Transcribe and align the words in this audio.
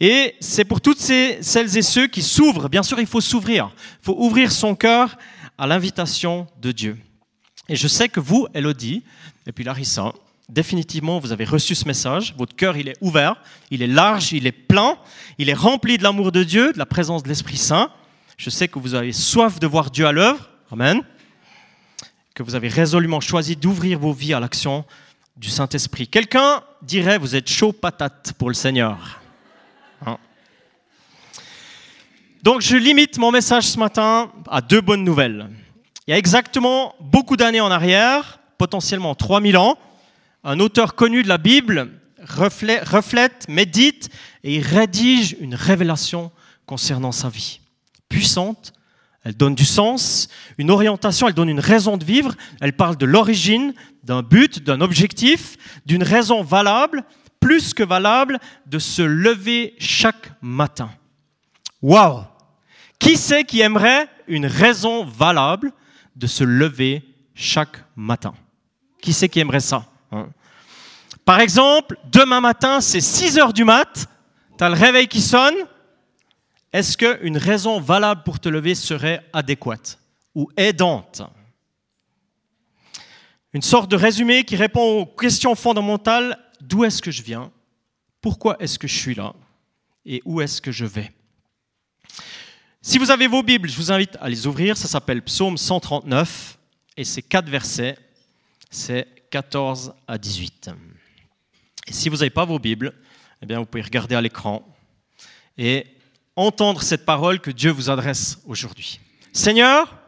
Et 0.00 0.36
c'est 0.40 0.64
pour 0.64 0.80
toutes 0.80 1.00
celles 1.00 1.76
et 1.76 1.82
ceux 1.82 2.06
qui 2.06 2.22
s'ouvrent. 2.22 2.68
Bien 2.68 2.82
sûr, 2.82 3.00
il 3.00 3.06
faut 3.06 3.20
s'ouvrir. 3.20 3.70
Il 4.02 4.04
faut 4.04 4.16
ouvrir 4.18 4.52
son 4.52 4.74
cœur 4.74 5.16
à 5.56 5.66
l'invitation 5.66 6.46
de 6.60 6.70
Dieu. 6.70 6.96
Et 7.68 7.76
je 7.76 7.88
sais 7.88 8.08
que 8.08 8.20
vous, 8.20 8.46
Elodie, 8.54 9.02
et 9.46 9.52
puis 9.52 9.64
Larissa, 9.64 10.12
définitivement, 10.48 11.18
vous 11.18 11.32
avez 11.32 11.44
reçu 11.44 11.74
ce 11.74 11.86
message. 11.86 12.34
Votre 12.38 12.56
cœur, 12.56 12.76
il 12.76 12.88
est 12.88 12.96
ouvert, 13.00 13.42
il 13.70 13.82
est 13.82 13.88
large, 13.88 14.32
il 14.32 14.46
est 14.46 14.52
plein, 14.52 14.96
il 15.36 15.48
est 15.50 15.54
rempli 15.54 15.98
de 15.98 16.02
l'amour 16.02 16.32
de 16.32 16.44
Dieu, 16.44 16.72
de 16.72 16.78
la 16.78 16.86
présence 16.86 17.22
de 17.22 17.28
l'Esprit 17.28 17.56
Saint. 17.56 17.90
Je 18.36 18.50
sais 18.50 18.68
que 18.68 18.78
vous 18.78 18.94
avez 18.94 19.12
soif 19.12 19.58
de 19.58 19.66
voir 19.66 19.90
Dieu 19.90 20.06
à 20.06 20.12
l'œuvre. 20.12 20.48
Amen. 20.70 21.02
Que 22.34 22.42
vous 22.42 22.54
avez 22.54 22.68
résolument 22.68 23.20
choisi 23.20 23.56
d'ouvrir 23.56 23.98
vos 23.98 24.12
vies 24.12 24.32
à 24.32 24.40
l'action 24.40 24.84
du 25.36 25.50
Saint-Esprit. 25.50 26.08
Quelqu'un 26.08 26.62
dirait, 26.82 27.18
vous 27.18 27.34
êtes 27.34 27.48
chaud 27.48 27.72
patate 27.72 28.32
pour 28.38 28.48
le 28.48 28.54
Seigneur. 28.54 29.20
Hein. 30.06 30.18
Donc 32.48 32.62
je 32.62 32.78
limite 32.78 33.18
mon 33.18 33.30
message 33.30 33.64
ce 33.64 33.78
matin 33.78 34.32
à 34.50 34.62
deux 34.62 34.80
bonnes 34.80 35.04
nouvelles. 35.04 35.50
Il 36.06 36.12
y 36.12 36.14
a 36.14 36.16
exactement 36.16 36.94
beaucoup 36.98 37.36
d'années 37.36 37.60
en 37.60 37.70
arrière, 37.70 38.40
potentiellement 38.56 39.14
3000 39.14 39.58
ans, 39.58 39.76
un 40.44 40.58
auteur 40.58 40.94
connu 40.94 41.22
de 41.22 41.28
la 41.28 41.36
Bible 41.36 41.90
reflète, 42.22 43.48
médite 43.50 44.08
et 44.44 44.60
rédige 44.60 45.36
une 45.40 45.54
révélation 45.54 46.32
concernant 46.64 47.12
sa 47.12 47.28
vie. 47.28 47.60
Puissante, 48.08 48.72
elle 49.24 49.36
donne 49.36 49.54
du 49.54 49.66
sens, 49.66 50.30
une 50.56 50.70
orientation, 50.70 51.28
elle 51.28 51.34
donne 51.34 51.50
une 51.50 51.60
raison 51.60 51.98
de 51.98 52.04
vivre, 52.06 52.34
elle 52.62 52.72
parle 52.72 52.96
de 52.96 53.04
l'origine, 53.04 53.74
d'un 54.04 54.22
but, 54.22 54.64
d'un 54.64 54.80
objectif, 54.80 55.58
d'une 55.84 56.02
raison 56.02 56.42
valable, 56.42 57.04
plus 57.40 57.74
que 57.74 57.82
valable, 57.82 58.38
de 58.64 58.78
se 58.78 59.02
lever 59.02 59.74
chaque 59.78 60.32
matin. 60.40 60.88
Waouh 61.82 62.24
Qui 62.98 63.16
c'est 63.16 63.44
qui 63.44 63.60
aimerait 63.60 64.08
une 64.26 64.46
raison 64.46 65.04
valable 65.04 65.72
de 66.16 66.26
se 66.26 66.44
lever 66.44 67.02
chaque 67.34 67.84
matin? 67.96 68.34
Qui 69.00 69.12
c'est 69.12 69.28
qui 69.28 69.40
aimerait 69.40 69.60
ça 69.60 69.86
hein? 70.10 70.28
Par 71.24 71.40
exemple, 71.40 71.98
demain 72.10 72.40
matin, 72.40 72.80
c'est 72.80 73.02
6 73.02 73.38
heures 73.38 73.52
du 73.52 73.64
mat, 73.64 74.06
tu 74.56 74.64
as 74.64 74.68
le 74.70 74.74
réveil 74.74 75.08
qui 75.08 75.20
sonne, 75.20 75.54
est-ce 76.72 76.96
qu'une 76.96 77.36
raison 77.36 77.80
valable 77.80 78.22
pour 78.24 78.40
te 78.40 78.48
lever 78.48 78.74
serait 78.74 79.24
adéquate 79.32 79.98
ou 80.34 80.50
aidante? 80.56 81.22
Une 83.52 83.62
sorte 83.62 83.90
de 83.90 83.96
résumé 83.96 84.44
qui 84.44 84.56
répond 84.56 85.00
aux 85.00 85.06
questions 85.06 85.54
fondamentales. 85.54 86.38
D'où 86.60 86.84
est-ce 86.84 87.00
que 87.00 87.10
je 87.10 87.22
viens? 87.22 87.50
Pourquoi 88.20 88.56
est-ce 88.60 88.78
que 88.78 88.88
je 88.88 88.96
suis 88.96 89.14
là? 89.14 89.34
Et 90.04 90.20
où 90.24 90.40
est-ce 90.40 90.60
que 90.60 90.72
je 90.72 90.84
vais? 90.84 91.12
Si 92.80 92.96
vous 92.98 93.10
avez 93.10 93.26
vos 93.26 93.42
Bibles, 93.42 93.68
je 93.68 93.76
vous 93.76 93.90
invite 93.90 94.16
à 94.20 94.28
les 94.28 94.46
ouvrir. 94.46 94.76
Ça 94.76 94.86
s'appelle 94.86 95.20
Psaume 95.22 95.58
139 95.58 96.58
et 96.96 97.04
c'est 97.04 97.22
quatre 97.22 97.48
versets. 97.48 97.98
C'est 98.70 99.08
14 99.30 99.94
à 100.06 100.16
18. 100.16 100.70
Et 101.88 101.92
si 101.92 102.08
vous 102.08 102.18
n'avez 102.18 102.30
pas 102.30 102.44
vos 102.44 102.60
Bibles, 102.60 102.94
eh 103.42 103.46
bien, 103.46 103.58
vous 103.58 103.66
pouvez 103.66 103.82
regarder 103.82 104.14
à 104.14 104.20
l'écran 104.20 104.64
et 105.56 105.86
entendre 106.36 106.82
cette 106.82 107.04
parole 107.04 107.40
que 107.40 107.50
Dieu 107.50 107.72
vous 107.72 107.90
adresse 107.90 108.38
aujourd'hui. 108.46 109.00
Seigneur, 109.32 109.98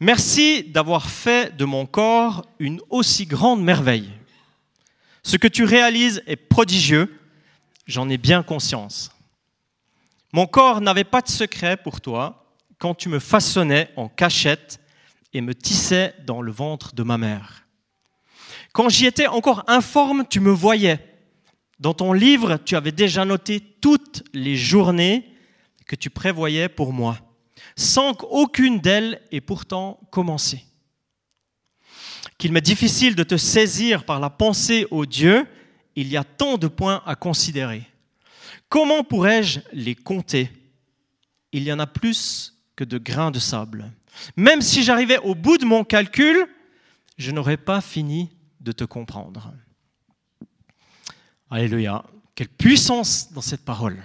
merci 0.00 0.64
d'avoir 0.64 1.10
fait 1.10 1.54
de 1.54 1.66
mon 1.66 1.84
corps 1.84 2.46
une 2.58 2.80
aussi 2.88 3.26
grande 3.26 3.62
merveille. 3.62 4.10
Ce 5.22 5.36
que 5.36 5.48
tu 5.48 5.64
réalises 5.64 6.22
est 6.26 6.36
prodigieux, 6.36 7.20
j'en 7.86 8.08
ai 8.08 8.16
bien 8.16 8.42
conscience. 8.42 9.10
Mon 10.32 10.46
corps 10.46 10.80
n'avait 10.80 11.04
pas 11.04 11.20
de 11.20 11.28
secret 11.28 11.76
pour 11.76 12.00
toi 12.00 12.54
quand 12.78 12.94
tu 12.94 13.08
me 13.08 13.18
façonnais 13.18 13.90
en 13.96 14.08
cachette 14.08 14.80
et 15.32 15.40
me 15.40 15.54
tissais 15.54 16.14
dans 16.26 16.42
le 16.42 16.52
ventre 16.52 16.94
de 16.94 17.02
ma 17.02 17.18
mère. 17.18 17.66
Quand 18.72 18.88
j'y 18.88 19.06
étais 19.06 19.26
encore 19.26 19.64
informe, 19.66 20.24
tu 20.28 20.40
me 20.40 20.50
voyais. 20.50 20.98
Dans 21.78 21.94
ton 21.94 22.12
livre, 22.12 22.58
tu 22.64 22.76
avais 22.76 22.92
déjà 22.92 23.24
noté 23.24 23.60
toutes 23.80 24.22
les 24.32 24.56
journées 24.56 25.24
que 25.86 25.96
tu 25.96 26.10
prévoyais 26.10 26.68
pour 26.68 26.92
moi, 26.92 27.18
sans 27.76 28.14
qu'aucune 28.14 28.80
d'elles 28.80 29.20
ait 29.32 29.40
pourtant 29.40 29.98
commencé 30.10 30.64
qu'il 32.40 32.52
m'est 32.52 32.62
difficile 32.62 33.14
de 33.14 33.22
te 33.22 33.36
saisir 33.36 34.04
par 34.04 34.18
la 34.18 34.30
pensée 34.30 34.86
au 34.90 35.04
Dieu, 35.04 35.46
il 35.94 36.08
y 36.08 36.16
a 36.16 36.24
tant 36.24 36.56
de 36.56 36.68
points 36.68 37.02
à 37.04 37.14
considérer. 37.14 37.82
Comment 38.70 39.02
pourrais-je 39.02 39.60
les 39.72 39.96
compter? 39.96 40.48
Il 41.52 41.64
y 41.64 41.72
en 41.72 41.80
a 41.80 41.88
plus 41.88 42.54
que 42.76 42.84
de 42.84 42.98
grains 42.98 43.32
de 43.32 43.40
sable. 43.40 43.92
Même 44.36 44.62
si 44.62 44.84
j'arrivais 44.84 45.18
au 45.18 45.34
bout 45.34 45.58
de 45.58 45.64
mon 45.64 45.82
calcul, 45.82 46.46
je 47.18 47.32
n'aurais 47.32 47.56
pas 47.56 47.80
fini 47.80 48.30
de 48.60 48.70
te 48.70 48.84
comprendre. 48.84 49.52
Alléluia. 51.50 52.04
Quelle 52.36 52.48
puissance 52.48 53.32
dans 53.32 53.40
cette 53.40 53.64
parole. 53.64 53.98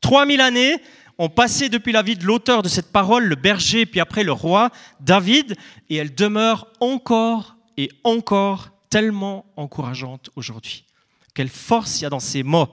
3000 0.00 0.40
années 0.40 0.76
ont 1.18 1.28
passé 1.28 1.68
depuis 1.68 1.92
la 1.92 2.02
vie 2.02 2.16
de 2.16 2.24
l'auteur 2.24 2.62
de 2.62 2.68
cette 2.68 2.90
parole, 2.90 3.24
le 3.26 3.36
berger, 3.36 3.84
puis 3.84 4.00
après 4.00 4.24
le 4.24 4.32
roi, 4.32 4.70
David, 5.00 5.56
et 5.90 5.96
elle 5.96 6.14
demeure 6.14 6.66
encore 6.80 7.56
et 7.76 7.90
encore 8.02 8.70
tellement 8.88 9.44
encourageante 9.56 10.30
aujourd'hui. 10.36 10.86
Quelle 11.34 11.50
force 11.50 12.00
il 12.00 12.04
y 12.04 12.06
a 12.06 12.10
dans 12.10 12.20
ces 12.20 12.42
mots. 12.42 12.68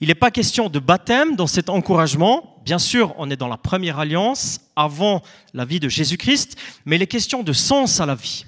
Il 0.00 0.08
n'est 0.08 0.14
pas 0.14 0.30
question 0.30 0.68
de 0.68 0.78
baptême 0.78 1.36
dans 1.36 1.46
cet 1.46 1.70
encouragement. 1.70 2.60
Bien 2.64 2.78
sûr, 2.78 3.14
on 3.18 3.30
est 3.30 3.36
dans 3.36 3.48
la 3.48 3.56
première 3.56 3.98
alliance, 3.98 4.60
avant 4.76 5.22
la 5.52 5.64
vie 5.64 5.80
de 5.80 5.88
Jésus-Christ, 5.88 6.56
mais 6.84 6.96
il 6.96 7.02
est 7.02 7.06
question 7.06 7.42
de 7.42 7.52
sens 7.52 8.00
à 8.00 8.06
la 8.06 8.14
vie, 8.14 8.44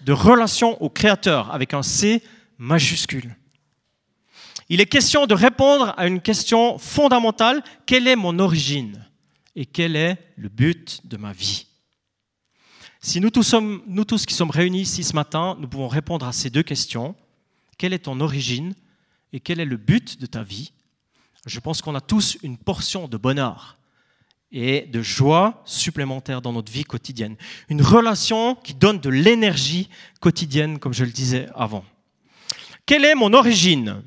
de 0.00 0.12
relation 0.12 0.80
au 0.82 0.88
Créateur 0.88 1.52
avec 1.52 1.74
un 1.74 1.82
C 1.82 2.22
majuscule. 2.58 3.36
Il 4.68 4.80
est 4.80 4.86
question 4.86 5.26
de 5.26 5.34
répondre 5.34 5.94
à 5.96 6.06
une 6.06 6.20
question 6.20 6.78
fondamentale, 6.78 7.62
quelle 7.86 8.08
est 8.08 8.16
mon 8.16 8.38
origine 8.38 9.04
et 9.54 9.66
quel 9.66 9.96
est 9.96 10.16
le 10.36 10.48
but 10.48 11.06
de 11.06 11.16
ma 11.16 11.32
vie? 11.32 11.66
Si 13.00 13.20
nous 13.20 13.30
tous, 13.30 13.42
sommes, 13.42 13.82
nous 13.86 14.04
tous 14.04 14.24
qui 14.24 14.34
sommes 14.34 14.50
réunis 14.50 14.82
ici 14.82 15.04
ce 15.04 15.14
matin, 15.14 15.56
nous 15.60 15.68
pouvons 15.68 15.88
répondre 15.88 16.26
à 16.26 16.32
ces 16.32 16.50
deux 16.50 16.62
questions, 16.62 17.14
quelle 17.76 17.92
est 17.92 18.04
ton 18.04 18.20
origine 18.20 18.74
et 19.32 19.40
quel 19.40 19.60
est 19.60 19.64
le 19.64 19.76
but 19.76 20.20
de 20.20 20.26
ta 20.26 20.42
vie? 20.42 20.72
Je 21.46 21.58
pense 21.60 21.82
qu'on 21.82 21.94
a 21.94 22.00
tous 22.00 22.38
une 22.42 22.56
portion 22.56 23.08
de 23.08 23.16
bonheur 23.16 23.78
et 24.52 24.82
de 24.82 25.02
joie 25.02 25.62
supplémentaire 25.64 26.42
dans 26.42 26.52
notre 26.52 26.70
vie 26.70 26.84
quotidienne. 26.84 27.36
Une 27.68 27.82
relation 27.82 28.54
qui 28.54 28.74
donne 28.74 29.00
de 29.00 29.08
l'énergie 29.08 29.88
quotidienne, 30.20 30.78
comme 30.78 30.92
je 30.92 31.04
le 31.04 31.10
disais 31.10 31.48
avant. 31.54 31.84
Quelle 32.84 33.04
est 33.04 33.14
mon 33.14 33.32
origine? 33.32 34.02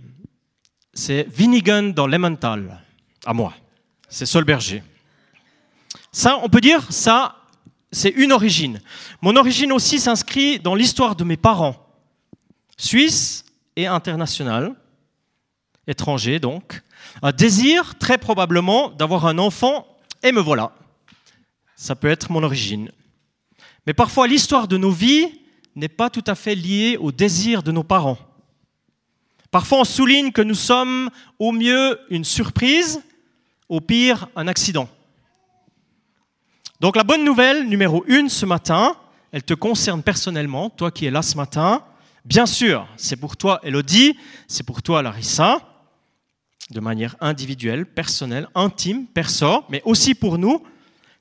C'est 0.93 1.27
Vinigan 1.29 1.83
dans 1.83 2.07
l'Emmental, 2.07 2.81
à 3.25 3.33
moi. 3.33 3.53
C'est 4.07 4.25
Solberger. 4.25 4.83
Ça, 6.11 6.39
on 6.43 6.47
peut 6.47 6.61
dire, 6.61 6.89
ça, 6.91 7.41
c'est 7.91 8.09
une 8.09 8.31
origine. 8.31 8.79
Mon 9.21 9.35
origine 9.35 9.71
aussi 9.71 9.99
s'inscrit 9.99 10.59
dans 10.59 10.75
l'histoire 10.75 11.15
de 11.15 11.23
mes 11.23 11.37
parents, 11.37 11.75
suisses 12.77 13.43
et 13.75 13.87
international, 13.87 14.75
étrangers 15.87 16.39
donc. 16.39 16.81
Un 17.21 17.31
désir, 17.31 17.95
très 17.95 18.17
probablement, 18.17 18.89
d'avoir 18.89 19.25
un 19.25 19.37
enfant, 19.37 19.85
et 20.23 20.31
me 20.31 20.41
voilà. 20.41 20.71
Ça 21.75 21.95
peut 21.95 22.09
être 22.09 22.31
mon 22.31 22.43
origine. 22.43 22.91
Mais 23.85 23.93
parfois, 23.93 24.27
l'histoire 24.27 24.67
de 24.67 24.77
nos 24.77 24.91
vies 24.91 25.29
n'est 25.75 25.89
pas 25.89 26.09
tout 26.09 26.23
à 26.25 26.35
fait 26.35 26.55
liée 26.55 26.97
au 26.99 27.11
désir 27.11 27.63
de 27.63 27.71
nos 27.71 27.83
parents. 27.83 28.17
Parfois, 29.51 29.81
on 29.81 29.83
souligne 29.83 30.31
que 30.31 30.41
nous 30.41 30.55
sommes 30.55 31.09
au 31.39 31.51
mieux 31.51 31.99
une 32.09 32.23
surprise, 32.23 33.01
au 33.69 33.81
pire 33.81 34.27
un 34.35 34.47
accident. 34.47 34.89
Donc 36.79 36.95
la 36.95 37.03
bonne 37.03 37.23
nouvelle 37.23 37.67
numéro 37.67 38.03
une 38.07 38.29
ce 38.29 38.45
matin, 38.45 38.95
elle 39.31 39.43
te 39.43 39.53
concerne 39.53 40.03
personnellement, 40.03 40.69
toi 40.69 40.91
qui 40.91 41.05
es 41.05 41.11
là 41.11 41.21
ce 41.21 41.37
matin. 41.37 41.83
Bien 42.25 42.45
sûr, 42.45 42.87
c'est 42.97 43.15
pour 43.15 43.37
toi 43.37 43.59
Elodie, 43.63 44.17
c'est 44.47 44.65
pour 44.65 44.81
toi 44.81 45.01
Larissa, 45.01 45.61
de 46.71 46.79
manière 46.79 47.15
individuelle, 47.19 47.85
personnelle, 47.85 48.47
intime, 48.55 49.05
perso, 49.05 49.63
mais 49.69 49.81
aussi 49.85 50.15
pour 50.15 50.37
nous. 50.37 50.63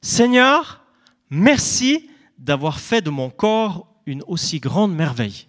Seigneur, 0.00 0.82
merci 1.31 2.08
d'avoir 2.38 2.81
fait 2.81 3.02
de 3.02 3.11
mon 3.11 3.31
corps 3.31 3.87
une 4.06 4.23
aussi 4.26 4.61
grande 4.61 4.94
merveille. 4.94 5.46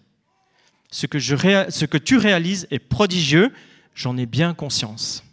Ce 0.92 1.08
que, 1.08 1.98
tu 1.98 2.18
réalises 2.18 2.68
est 2.72 2.80
prodigieux, 2.80 3.52
j'en 3.94 4.18
ai 4.18 4.26
bien 4.26 4.54
conscience. 4.54 5.24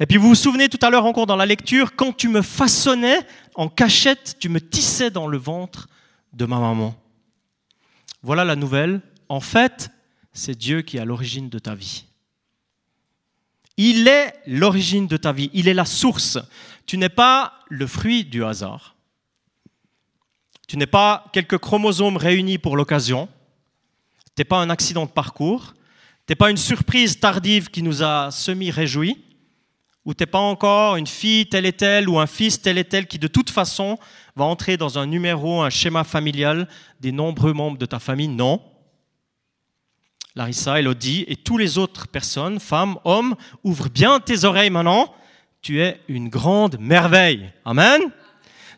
Et 0.00 0.06
puis 0.06 0.16
vous 0.16 0.28
vous 0.28 0.34
souvenez 0.34 0.68
tout 0.68 0.78
à 0.82 0.88
l'heure 0.88 1.04
encore 1.04 1.26
dans 1.26 1.36
la 1.36 1.46
lecture, 1.46 1.94
quand 1.94 2.16
tu 2.16 2.28
me 2.28 2.42
façonnais 2.42 3.18
en 3.54 3.68
cachette, 3.68 4.36
tu 4.38 4.48
me 4.48 4.60
tissais 4.60 5.10
dans 5.10 5.26
le 5.26 5.36
ventre 5.36 5.88
de 6.32 6.46
ma 6.46 6.58
maman. 6.58 6.94
Voilà 8.22 8.44
la 8.44 8.56
nouvelle. 8.56 9.02
En 9.28 9.40
fait, 9.40 9.90
c'est 10.32 10.56
Dieu 10.56 10.82
qui 10.82 10.96
est 10.96 11.00
à 11.00 11.04
l'origine 11.04 11.50
de 11.50 11.58
ta 11.58 11.74
vie. 11.74 12.06
Il 13.76 14.06
est 14.06 14.34
l'origine 14.46 15.06
de 15.06 15.16
ta 15.16 15.32
vie, 15.32 15.50
il 15.52 15.68
est 15.68 15.74
la 15.74 15.84
source. 15.84 16.38
Tu 16.86 16.96
n'es 16.96 17.08
pas 17.08 17.54
le 17.68 17.86
fruit 17.86 18.24
du 18.24 18.44
hasard. 18.44 18.94
Tu 20.66 20.76
n'es 20.76 20.86
pas 20.86 21.24
quelques 21.32 21.58
chromosomes 21.58 22.16
réunis 22.16 22.58
pour 22.58 22.76
l'occasion. 22.76 23.28
Tu 24.26 24.32
n'es 24.38 24.44
pas 24.44 24.58
un 24.58 24.70
accident 24.70 25.06
de 25.06 25.10
parcours. 25.10 25.74
Tu 26.26 26.30
n'es 26.30 26.36
pas 26.36 26.50
une 26.50 26.56
surprise 26.56 27.18
tardive 27.18 27.68
qui 27.68 27.82
nous 27.82 28.02
a 28.02 28.30
semi-réjouis. 28.30 29.24
Ou 30.04 30.14
tu 30.14 30.22
n'es 30.22 30.26
pas 30.26 30.38
encore 30.38 30.96
une 30.96 31.06
fille 31.06 31.46
telle 31.46 31.66
et 31.66 31.72
telle 31.72 32.08
ou 32.08 32.18
un 32.18 32.26
fils 32.26 32.60
tel 32.60 32.78
et 32.78 32.84
tel 32.84 33.06
qui 33.06 33.18
de 33.18 33.26
toute 33.26 33.50
façon 33.50 33.98
va 34.36 34.44
entrer 34.44 34.76
dans 34.76 34.98
un 34.98 35.06
numéro, 35.06 35.62
un 35.62 35.70
schéma 35.70 36.04
familial 36.04 36.68
des 37.00 37.12
nombreux 37.12 37.52
membres 37.52 37.78
de 37.78 37.86
ta 37.86 37.98
famille. 37.98 38.28
Non. 38.28 38.60
Larissa, 40.36 40.80
Elodie 40.80 41.24
et 41.28 41.36
toutes 41.36 41.60
les 41.60 41.78
autres 41.78 42.08
personnes, 42.08 42.58
femmes, 42.58 42.98
hommes, 43.04 43.36
ouvre 43.62 43.88
bien 43.88 44.18
tes 44.18 44.44
oreilles 44.44 44.70
maintenant. 44.70 45.14
Tu 45.62 45.80
es 45.80 46.00
une 46.08 46.28
grande 46.28 46.76
merveille. 46.80 47.52
Amen. 47.64 48.02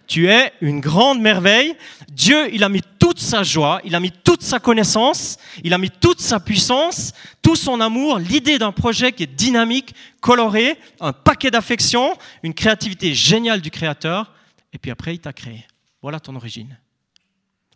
Tu 0.07 0.29
es 0.29 0.53
une 0.61 0.81
grande 0.81 1.21
merveille. 1.21 1.75
Dieu, 2.13 2.55
il 2.55 2.63
a 2.63 2.69
mis 2.69 2.83
toute 2.99 3.19
sa 3.19 3.43
joie, 3.43 3.81
il 3.85 3.95
a 3.95 4.01
mis 4.01 4.13
toute 4.13 4.43
sa 4.43 4.61
connaissance, 4.61 5.39
il 5.65 5.75
a 5.75 5.79
mis 5.79 5.91
toute 5.91 6.21
sa 6.21 6.39
puissance, 6.39 7.13
tout 7.43 7.57
son 7.57 7.81
amour, 7.81 8.19
l'idée 8.19 8.59
d'un 8.59 8.71
projet 8.71 9.13
qui 9.13 9.25
est 9.25 9.35
dynamique, 9.35 9.95
coloré, 10.21 10.79
un 11.01 11.13
paquet 11.13 11.51
d'affection, 11.51 12.17
une 12.43 12.55
créativité 12.55 13.15
géniale 13.15 13.61
du 13.61 13.71
Créateur. 13.71 14.33
Et 14.73 14.79
puis 14.79 14.91
après, 14.91 15.15
il 15.15 15.19
t'a 15.19 15.33
créé. 15.33 15.65
Voilà 16.03 16.21
ton 16.21 16.37
origine. 16.37 16.79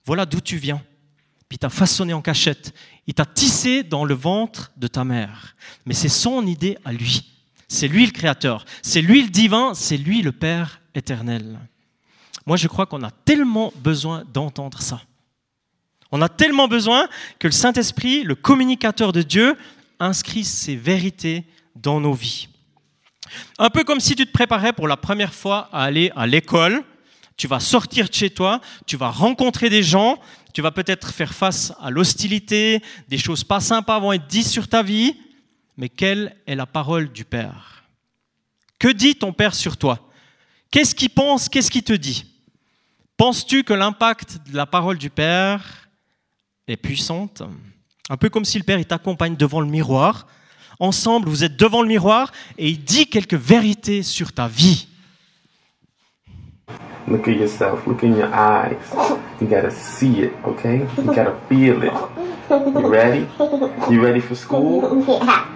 Voilà 0.05 0.27
d'où 0.27 0.41
tu 0.41 0.57
viens. 0.57 0.83
Puis 1.51 1.57
il 1.57 1.59
t'a 1.59 1.69
façonné 1.69 2.13
en 2.13 2.23
cachette. 2.23 2.73
Il 3.09 3.15
t'a 3.15 3.27
tissé 3.27 3.83
dans 3.83 4.05
le 4.05 4.15
ventre 4.15 4.71
de 4.77 4.87
ta 4.87 5.03
mère. 5.03 5.57
Mais 5.85 5.95
c'est 5.95 6.09
son 6.09 6.47
idée 6.47 6.79
à 6.85 6.93
lui. 6.93 7.33
C'est 7.67 7.89
lui 7.89 8.07
le 8.07 8.13
Créateur. 8.13 8.65
C'est 8.83 9.03
lui 9.03 9.21
le 9.25 9.31
divin. 9.31 9.75
C'est 9.75 9.97
lui 9.97 10.23
le 10.23 10.31
Père 10.31 10.81
éternel. 10.95 11.59
Moi, 12.47 12.57
je 12.57 12.69
crois 12.69 12.87
qu'on 12.87 13.03
a 13.03 13.11
tellement 13.11 13.73
besoin 13.75 14.23
d'entendre 14.33 14.81
ça. 14.81 15.03
On 16.13 16.23
a 16.23 16.29
tellement 16.29 16.69
besoin 16.69 17.09
que 17.41 17.49
le 17.49 17.53
Saint-Esprit, 17.53 18.23
le 18.23 18.37
communicateur 18.37 19.13
de 19.13 19.23
Dieu, 19.23 19.57
inscrit 19.99 20.45
ces 20.45 20.77
vérités 20.77 21.45
dans 21.75 21.99
nos 21.99 22.13
vies. 22.13 22.47
Un 23.59 23.71
peu 23.71 23.83
comme 23.83 23.99
si 23.99 24.15
tu 24.15 24.25
te 24.25 24.33
préparais 24.33 24.73
pour 24.73 24.87
la 24.87 24.97
première 24.97 25.35
fois 25.35 25.69
à 25.73 25.83
aller 25.83 26.13
à 26.15 26.29
l'école. 26.29 26.85
Tu 27.37 27.49
vas 27.49 27.59
sortir 27.59 28.09
de 28.09 28.15
chez 28.15 28.31
toi, 28.31 28.61
tu 28.87 28.97
vas 28.97 29.11
rencontrer 29.11 29.69
des 29.69 29.83
gens, 29.83 30.19
tu 30.53 30.63
vas 30.63 30.71
peut-être 30.71 31.13
faire 31.13 31.33
face 31.33 31.73
à 31.81 31.91
l'hostilité, 31.91 32.83
des 33.09 33.19
choses 33.19 33.45
pas 33.45 33.61
sympas 33.61 33.99
vont 33.99 34.13
être 34.13 34.27
dites 34.27 34.47
sur 34.47 34.69
ta 34.69 34.83
vie, 34.83 35.17
mais 35.77 35.89
quelle 35.89 36.37
est 36.47 36.55
la 36.55 36.67
parole 36.67 37.11
du 37.11 37.25
Père? 37.25 37.85
Que 38.79 38.89
dit 38.89 39.15
ton 39.15 39.33
Père 39.33 39.55
sur 39.55 39.77
toi? 39.77 40.11
Qu'est-ce 40.71 40.95
qu'il 40.95 41.11
pense? 41.11 41.49
Qu'est-ce 41.49 41.71
qu'il 41.71 41.83
te 41.83 41.93
dit? 41.93 42.27
Penses-tu 43.17 43.65
que 43.65 43.75
l'impact 43.75 44.39
de 44.51 44.57
la 44.57 44.67
parole 44.67 44.99
du 44.99 45.11
Père 45.11 45.89
est 46.67 46.77
puissante? 46.77 47.43
Un 48.09 48.17
peu 48.17 48.29
comme 48.29 48.45
si 48.45 48.59
le 48.59 48.65
Père 48.65 48.85
t'accompagne 48.87 49.37
devant 49.37 49.61
le 49.61 49.67
miroir. 49.67 50.27
Ensemble, 50.79 51.29
vous 51.29 51.45
êtes 51.45 51.57
devant 51.57 51.83
le 51.83 51.89
miroir 51.89 52.33
et 52.57 52.71
il 52.71 52.83
dit 52.83 53.07
quelques 53.07 53.35
vérités 53.35 54.03
sur 54.03 54.33
ta 54.33 54.49
vie. 54.49 54.89
Look 57.07 57.29
at 57.29 57.33
yourself. 57.33 57.87
Look 57.87 58.03
your 58.03 58.33
eyes. 58.33 58.77
You 59.41 59.47
gotta 59.47 59.71
see 59.71 60.21
it, 60.21 60.35
okay? 60.45 60.87
You 60.99 61.15
gotta 61.15 61.41
feel 61.49 61.83
it. 61.83 61.93
You 62.51 62.89
ready? 62.89 63.27
You 63.91 64.05
ready 64.05 64.21
for 64.21 64.35
school? 64.35 65.03
Yeah. 65.09 65.47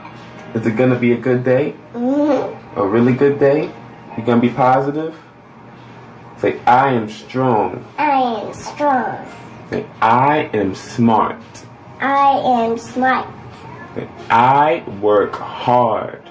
Is 0.55 0.67
it 0.67 0.77
gonna 0.77 0.99
be 0.99 1.13
a 1.13 1.19
good 1.19 1.45
day? 1.45 1.75
Mm-hmm. 1.93 2.79
A 2.81 2.87
really 2.87 3.13
good 3.13 3.39
day? 3.39 3.71
You 4.17 4.25
gonna 4.25 4.41
be 4.41 4.49
positive? 4.49 5.15
Say, 6.39 6.61
I 6.67 6.93
am 6.93 7.11
strong. 7.11 7.85
I 7.99 8.11
am 8.11 8.55
strong. 8.55 9.27
Say, 9.69 9.87
I 10.01 10.51
am 10.55 10.75
smart. 10.75 11.43
I 12.01 12.39
am 12.39 12.79
smart. 12.79 13.29
Say, 13.95 14.09
I 14.31 14.83
work 15.01 15.35
hard. 15.35 16.23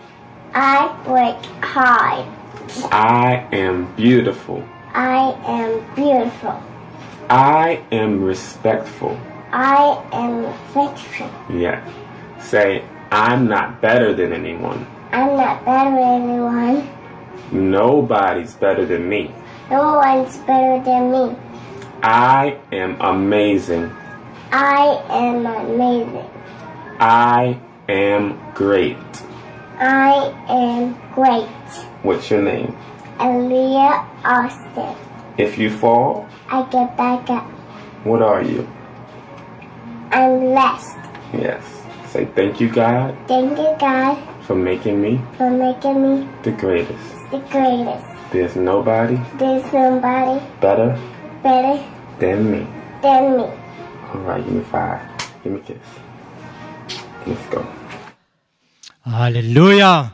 I 0.55 0.88
work 1.07 1.45
hard. 1.63 2.25
I 2.91 3.47
am 3.51 3.94
beautiful. 3.95 4.63
I 4.94 5.35
am 5.45 5.95
beautiful. 5.95 6.61
I 7.29 7.83
am 7.91 8.23
respectful. 8.23 9.19
I 9.51 10.03
am 10.11 10.53
faithful. 10.73 11.29
Yeah. 11.55 11.81
Say, 12.39 12.83
I'm 13.11 13.47
not 13.47 13.81
better 13.81 14.13
than 14.13 14.33
anyone. 14.33 14.85
I'm 15.11 15.37
not 15.37 15.63
better 15.63 15.91
than 15.91 16.31
anyone. 16.31 16.89
Nobody's 17.51 18.53
better 18.55 18.85
than 18.85 19.07
me. 19.07 19.33
No 19.69 19.95
one's 19.97 20.37
better 20.39 20.83
than 20.83 21.11
me. 21.11 21.35
I 22.01 22.57
am 22.71 22.99
amazing. 22.99 23.91
I 24.51 25.01
am 25.09 25.45
amazing. 25.45 26.29
I 26.99 27.59
am 27.87 28.39
great. 28.53 28.97
I 29.79 30.33
am 30.49 30.97
great. 31.13 31.47
What's 32.03 32.29
your 32.29 32.41
name? 32.41 32.75
Aaliyah 33.19 34.05
Austin. 34.25 35.12
If 35.38 35.57
you 35.57 35.69
fall, 35.69 36.27
I 36.50 36.63
get 36.69 36.95
back 36.97 37.30
up. 37.30 37.45
what 38.03 38.21
are 38.21 38.44
you? 38.44 38.68
I'm 40.12 40.39
blessed. 40.39 40.97
Yes. 41.33 41.63
Say 42.09 42.25
thank 42.35 42.62
you, 42.62 42.69
God, 42.69 43.18
Thank 43.27 43.57
you, 43.57 43.74
God, 43.80 44.18
for 44.45 44.56
making 44.56 45.01
me 45.01 45.19
for 45.38 45.50
making 45.50 45.97
me 46.03 46.27
the 46.44 46.51
greatest. 46.51 47.01
the 47.31 47.39
greatest. 47.50 48.06
There's 48.31 48.56
nobody 48.56 49.18
There's 49.39 49.65
nobody 49.74 50.39
better 50.62 50.94
better 51.41 51.81
than 52.19 52.51
me. 52.51 52.68
than 53.01 53.38
me. 53.38 53.44
All 54.13 54.21
right, 54.29 54.44
give 54.45 54.53
me 54.53 54.63
five. 54.63 55.01
Give 55.44 55.53
me 55.53 55.59
a 55.59 55.63
kiss. 55.63 55.88
Let's 57.25 57.45
go. 57.50 57.65
Alléluia 59.06 60.12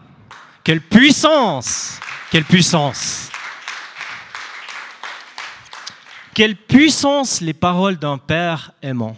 Quelle 0.64 0.80
puissance 0.82 2.00
Quelle 2.32 2.46
puissance 2.46 3.30
Quelle 6.40 6.56
puissance 6.56 7.42
les 7.42 7.54
paroles 7.54 7.98
d'un 7.98 8.18
père 8.18 8.72
aimant. 8.82 9.18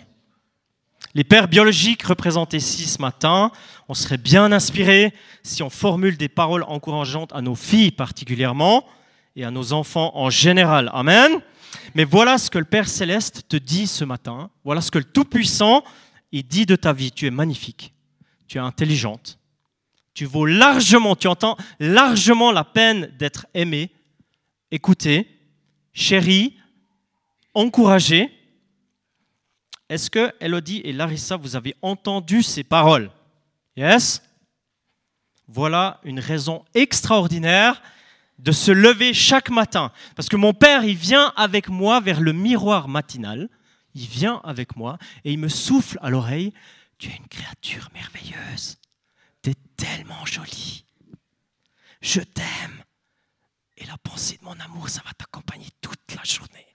Les 1.13 1.23
pères 1.23 1.47
biologiques 1.47 2.01
représentés 2.01 2.57
ici 2.57 2.85
ce 2.85 2.99
matin, 2.99 3.51
on 3.87 3.93
serait 3.93 4.17
bien 4.17 4.51
inspiré 4.51 5.13
si 5.43 5.61
on 5.61 5.69
formule 5.69 6.17
des 6.17 6.29
paroles 6.29 6.63
encourageantes 6.63 7.31
à 7.35 7.43
nos 7.43 7.53
filles 7.53 7.91
particulièrement 7.91 8.87
et 9.35 9.45
à 9.45 9.51
nos 9.51 9.71
enfants 9.71 10.13
en 10.15 10.31
général. 10.31 10.89
Amen. 10.95 11.31
Mais 11.93 12.05
voilà 12.05 12.39
ce 12.39 12.49
que 12.49 12.57
le 12.57 12.65
Père 12.65 12.89
céleste 12.89 13.43
te 13.47 13.55
dit 13.55 13.85
ce 13.85 14.03
matin. 14.03 14.49
Voilà 14.63 14.81
ce 14.81 14.89
que 14.89 14.97
le 14.97 15.03
Tout-Puissant 15.03 15.83
il 16.31 16.47
dit 16.47 16.65
de 16.65 16.75
ta 16.75 16.91
vie. 16.91 17.11
Tu 17.11 17.27
es 17.27 17.31
magnifique. 17.31 17.93
Tu 18.47 18.57
es 18.57 18.61
intelligente. 18.61 19.37
Tu 20.15 20.25
vaux 20.25 20.47
largement, 20.47 21.15
tu 21.15 21.27
entends 21.27 21.55
largement 21.79 22.51
la 22.51 22.63
peine 22.63 23.11
d'être 23.19 23.45
aimé, 23.53 23.91
écouté, 24.71 25.27
chéri, 25.93 26.57
encouragé. 27.53 28.29
Est-ce 29.89 30.09
que 30.09 30.33
Elodie 30.39 30.81
et 30.83 30.93
Larissa, 30.93 31.35
vous 31.35 31.55
avez 31.55 31.75
entendu 31.81 32.43
ces 32.43 32.63
paroles? 32.63 33.11
Yes? 33.75 34.21
Voilà 35.47 35.99
une 36.03 36.19
raison 36.19 36.63
extraordinaire 36.73 37.81
de 38.39 38.51
se 38.51 38.71
lever 38.71 39.13
chaque 39.13 39.49
matin. 39.49 39.91
Parce 40.15 40.29
que 40.29 40.37
mon 40.37 40.53
père, 40.53 40.83
il 40.83 40.95
vient 40.95 41.33
avec 41.35 41.69
moi 41.69 41.99
vers 41.99 42.21
le 42.21 42.33
miroir 42.33 42.87
matinal. 42.87 43.49
Il 43.93 44.07
vient 44.07 44.39
avec 44.43 44.77
moi 44.77 44.97
et 45.25 45.33
il 45.33 45.39
me 45.39 45.49
souffle 45.49 45.99
à 46.01 46.09
l'oreille, 46.09 46.53
tu 46.97 47.09
es 47.09 47.15
une 47.15 47.27
créature 47.27 47.89
merveilleuse. 47.93 48.77
T'es 49.41 49.55
tellement 49.75 50.25
jolie. 50.25 50.85
Je 52.01 52.21
t'aime. 52.21 52.83
Et 53.77 53.85
la 53.85 53.97
pensée 53.97 54.37
de 54.37 54.45
mon 54.45 54.57
amour, 54.59 54.87
ça 54.87 55.01
va 55.03 55.11
t'accompagner 55.13 55.67
toute 55.81 56.15
la 56.15 56.23
journée. 56.23 56.70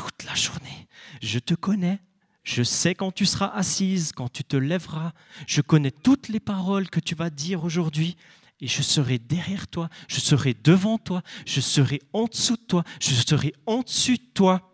Toute 0.00 0.24
la 0.24 0.34
journée. 0.34 0.88
Je 1.20 1.38
te 1.38 1.52
connais. 1.52 1.98
Je 2.42 2.62
sais 2.62 2.94
quand 2.94 3.12
tu 3.12 3.26
seras 3.26 3.48
assise, 3.48 4.12
quand 4.12 4.32
tu 4.32 4.44
te 4.44 4.56
lèveras. 4.56 5.12
Je 5.46 5.60
connais 5.60 5.90
toutes 5.90 6.28
les 6.28 6.40
paroles 6.40 6.88
que 6.88 7.00
tu 7.00 7.14
vas 7.14 7.28
dire 7.28 7.64
aujourd'hui. 7.64 8.16
Et 8.62 8.66
je 8.66 8.80
serai 8.80 9.18
derrière 9.18 9.68
toi. 9.68 9.90
Je 10.08 10.18
serai 10.18 10.54
devant 10.64 10.96
toi. 10.96 11.22
Je 11.44 11.60
serai 11.60 12.00
en 12.14 12.24
dessous 12.24 12.56
de 12.56 12.62
toi. 12.62 12.82
Je 12.98 13.10
serai 13.10 13.52
en 13.66 13.80
dessus 13.82 14.16
de 14.16 14.24
toi. 14.32 14.70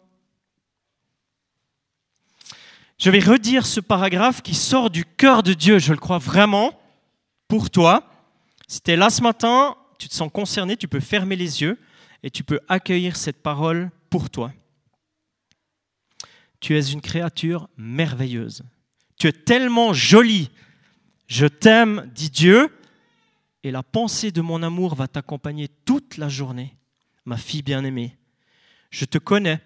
Je 2.96 3.10
vais 3.10 3.18
redire 3.18 3.66
ce 3.66 3.80
paragraphe 3.80 4.42
qui 4.42 4.54
sort 4.54 4.90
du 4.90 5.04
cœur 5.04 5.42
de 5.42 5.54
Dieu, 5.54 5.80
je 5.80 5.92
le 5.92 5.98
crois 5.98 6.18
vraiment, 6.18 6.80
pour 7.48 7.68
toi. 7.68 8.08
Si 8.68 8.80
tu 8.80 8.92
es 8.92 8.96
là 8.96 9.10
ce 9.10 9.22
matin, 9.22 9.76
tu 9.98 10.08
te 10.08 10.14
sens 10.14 10.30
concerné, 10.32 10.76
tu 10.76 10.86
peux 10.86 11.00
fermer 11.00 11.34
les 11.34 11.62
yeux 11.62 11.78
et 12.22 12.30
tu 12.30 12.44
peux 12.44 12.60
accueillir 12.68 13.16
cette 13.16 13.42
parole 13.42 13.90
pour 14.08 14.30
toi. 14.30 14.52
Tu 16.66 16.76
es 16.76 16.90
une 16.90 17.00
créature 17.00 17.68
merveilleuse. 17.76 18.64
Tu 19.20 19.28
es 19.28 19.32
tellement 19.32 19.92
jolie. 19.92 20.50
Je 21.28 21.46
t'aime, 21.46 22.10
dit 22.12 22.28
Dieu, 22.28 22.76
et 23.62 23.70
la 23.70 23.84
pensée 23.84 24.32
de 24.32 24.40
mon 24.40 24.64
amour 24.64 24.96
va 24.96 25.06
t'accompagner 25.06 25.68
toute 25.68 26.16
la 26.16 26.28
journée, 26.28 26.76
ma 27.24 27.36
fille 27.36 27.62
bien-aimée. 27.62 28.16
Je 28.90 29.04
te 29.04 29.16
connais, 29.16 29.60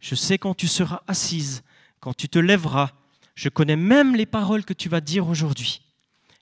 je 0.00 0.16
sais 0.16 0.36
quand 0.36 0.54
tu 0.54 0.66
seras 0.66 1.04
assise, 1.06 1.62
quand 2.00 2.12
tu 2.12 2.28
te 2.28 2.40
lèveras, 2.40 2.90
je 3.36 3.48
connais 3.48 3.76
même 3.76 4.16
les 4.16 4.26
paroles 4.26 4.64
que 4.64 4.74
tu 4.74 4.88
vas 4.88 5.00
dire 5.00 5.28
aujourd'hui. 5.28 5.80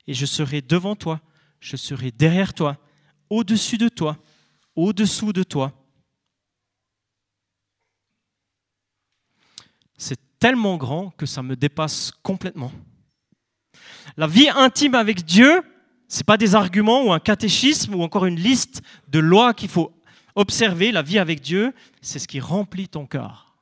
Et 0.07 0.15
je 0.15 0.25
serai 0.25 0.63
devant 0.63 0.97
toi, 0.97 1.21
je 1.61 1.77
serai 1.77 2.11
derrière 2.11 2.55
toi, 2.55 2.79
au-dessus 3.29 3.77
de 3.77 3.91
toi, 3.91 4.17
au-dessous 4.77 5.35
de 5.35 5.43
toi. 5.43 5.75
C'est 10.01 10.19
tellement 10.41 10.77
grand 10.77 11.11
que 11.11 11.27
ça 11.27 11.43
me 11.43 11.55
dépasse 11.55 12.11
complètement. 12.23 12.73
La 14.17 14.27
vie 14.27 14.49
intime 14.49 14.95
avec 14.95 15.25
Dieu, 15.25 15.63
ce 16.09 16.19
n'est 16.19 16.25
pas 16.25 16.37
des 16.37 16.55
arguments 16.55 17.05
ou 17.05 17.13
un 17.13 17.21
catéchisme 17.21 17.95
ou 17.95 18.03
encore 18.03 18.27
une 18.27 18.41
liste 18.41 18.83
de 19.09 19.21
lois 19.21 19.55
qu'il 19.55 19.69
faut 19.69 19.93
observer. 20.35 20.91
La 20.91 21.03
vie 21.03 21.19
avec 21.19 21.41
Dieu, 21.41 21.73
c'est 22.01 22.19
ce 22.19 22.27
qui 22.27 22.41
remplit 22.41 22.89
ton 22.89 23.07
cœur. 23.07 23.55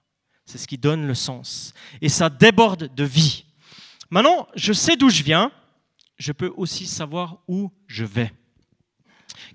C'est 0.47 0.57
ce 0.57 0.67
qui 0.67 0.79
donne 0.79 1.07
le 1.07 1.15
sens. 1.15 1.75
Et 2.01 2.09
ça 2.09 2.31
déborde 2.31 2.95
de 2.95 3.05
vie. 3.05 3.45
Maintenant, 4.11 4.49
je 4.55 4.73
sais 4.73 4.97
d'où 4.97 5.11
je 5.11 5.23
viens, 5.23 5.53
je 6.17 6.33
peux 6.33 6.51
aussi 6.57 6.87
savoir 6.87 7.43
où 7.49 7.71
je 7.87 8.05
vais. 8.05 8.33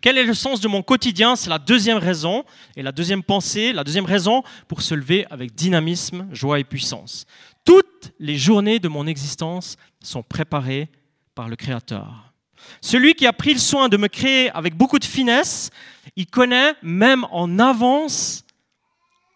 Quel 0.01 0.17
est 0.17 0.23
le 0.23 0.33
sens 0.33 0.59
de 0.59 0.67
mon 0.67 0.81
quotidien 0.81 1.35
C'est 1.35 1.49
la 1.49 1.59
deuxième 1.59 1.97
raison, 1.97 2.43
et 2.75 2.83
la 2.83 2.91
deuxième 2.91 3.23
pensée, 3.23 3.73
la 3.73 3.83
deuxième 3.83 4.05
raison 4.05 4.43
pour 4.67 4.81
se 4.81 4.95
lever 4.95 5.25
avec 5.29 5.53
dynamisme, 5.55 6.27
joie 6.31 6.59
et 6.59 6.63
puissance. 6.63 7.25
Toutes 7.65 8.11
les 8.19 8.37
journées 8.37 8.79
de 8.79 8.87
mon 8.87 9.07
existence 9.07 9.77
sont 10.01 10.23
préparées 10.23 10.89
par 11.35 11.49
le 11.49 11.55
Créateur. 11.55 12.33
Celui 12.81 13.13
qui 13.13 13.25
a 13.27 13.33
pris 13.33 13.53
le 13.53 13.59
soin 13.59 13.89
de 13.89 13.97
me 13.97 14.07
créer 14.07 14.49
avec 14.51 14.75
beaucoup 14.75 14.99
de 14.99 15.05
finesse, 15.05 15.69
il 16.15 16.27
connaît 16.27 16.73
même 16.81 17.25
en 17.31 17.59
avance 17.59 18.45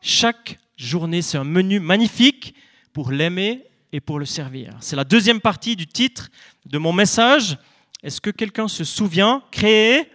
chaque 0.01 0.57
journée. 0.77 1.21
C'est 1.21 1.37
un 1.37 1.43
menu 1.43 1.79
magnifique 1.79 2.53
pour 2.93 3.11
l'aimer 3.11 3.63
et 3.91 3.99
pour 3.99 4.19
le 4.19 4.25
servir. 4.25 4.75
C'est 4.79 4.95
la 4.95 5.03
deuxième 5.03 5.41
partie 5.41 5.75
du 5.75 5.87
titre 5.87 6.29
de 6.65 6.77
mon 6.77 6.93
message. 6.93 7.57
Est-ce 8.03 8.21
que 8.21 8.29
quelqu'un 8.29 8.67
se 8.67 8.83
souvient 8.83 9.43
Créer, 9.51 10.09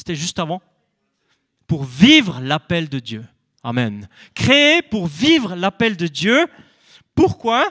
c'était 0.00 0.16
juste 0.16 0.38
avant, 0.38 0.62
pour 1.66 1.84
vivre 1.84 2.40
l'appel 2.40 2.88
de 2.88 3.00
Dieu. 3.00 3.22
Amen. 3.62 4.08
Créer 4.34 4.80
pour 4.80 5.06
vivre 5.06 5.54
l'appel 5.54 5.98
de 5.98 6.06
Dieu. 6.06 6.46
Pourquoi? 7.14 7.70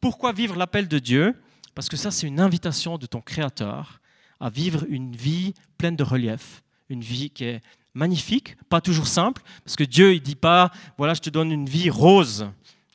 Pourquoi 0.00 0.32
vivre 0.32 0.54
l'appel 0.54 0.86
de 0.86 1.00
Dieu? 1.00 1.34
Parce 1.74 1.88
que 1.88 1.96
ça, 1.96 2.12
c'est 2.12 2.28
une 2.28 2.38
invitation 2.38 2.96
de 2.96 3.06
ton 3.06 3.20
Créateur 3.20 4.00
à 4.38 4.50
vivre 4.50 4.84
une 4.88 5.16
vie 5.16 5.52
pleine 5.76 5.96
de 5.96 6.04
relief, 6.04 6.62
une 6.88 7.00
vie 7.00 7.30
qui 7.30 7.44
est 7.44 7.60
magnifique, 7.92 8.56
pas 8.68 8.80
toujours 8.80 9.08
simple, 9.08 9.42
parce 9.64 9.74
que 9.74 9.82
Dieu, 9.82 10.14
il 10.14 10.22
dit 10.22 10.36
pas, 10.36 10.70
voilà, 10.96 11.14
je 11.14 11.20
te 11.20 11.30
donne 11.30 11.50
une 11.50 11.68
vie 11.68 11.90
rose, 11.90 12.48